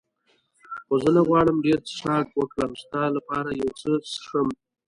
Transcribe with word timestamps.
خو 0.85 0.93
زه 1.03 1.09
نه 1.15 1.21
غواړم 1.27 1.57
ډېر 1.65 1.79
څښاک 1.87 2.27
وکړم، 2.35 2.71
ستا 2.81 3.03
لپاره 3.15 3.49
یو 3.61 3.69
څه 3.81 3.89
څښم. 4.11 4.47